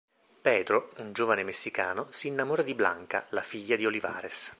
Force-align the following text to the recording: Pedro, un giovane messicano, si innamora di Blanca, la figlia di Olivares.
Pedro, 0.41 0.93
un 0.97 1.13
giovane 1.13 1.43
messicano, 1.43 2.07
si 2.09 2.25
innamora 2.27 2.63
di 2.63 2.73
Blanca, 2.73 3.27
la 3.29 3.43
figlia 3.43 3.75
di 3.75 3.85
Olivares. 3.85 4.49